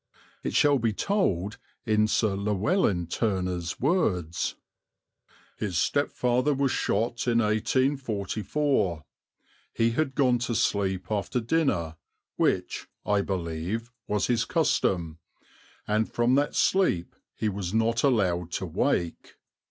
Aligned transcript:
It 0.41 0.55
shall 0.55 0.79
be 0.79 0.93
told 0.93 1.59
in 1.85 2.07
Sir 2.07 2.35
Llewelyn 2.35 3.05
Turner's 3.05 3.79
words: 3.79 4.55
"His 5.59 5.77
stepfather 5.77 6.55
was 6.55 6.71
shot 6.71 7.27
in 7.27 7.37
1844. 7.37 9.05
He 9.71 9.91
had 9.91 10.15
gone 10.15 10.39
to 10.39 10.55
sleep 10.55 11.11
after 11.11 11.39
dinner, 11.39 11.97
which, 12.35 12.87
I 13.05 13.21
believe, 13.21 13.91
was 14.07 14.25
his 14.25 14.43
custom, 14.43 15.19
and 15.87 16.11
from 16.11 16.33
that 16.33 16.55
sleep 16.55 17.15
he 17.35 17.47
was 17.47 17.71
not 17.71 18.01
allowed 18.03 18.49
to 18.53 18.65
wake. 18.65 19.35